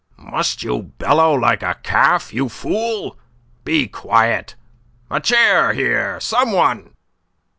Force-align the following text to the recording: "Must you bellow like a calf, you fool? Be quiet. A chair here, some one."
"Must 0.17 0.63
you 0.63 0.81
bellow 0.97 1.31
like 1.35 1.61
a 1.61 1.75
calf, 1.75 2.33
you 2.33 2.49
fool? 2.49 3.19
Be 3.63 3.87
quiet. 3.87 4.55
A 5.11 5.19
chair 5.19 5.73
here, 5.73 6.19
some 6.19 6.53
one." 6.53 6.95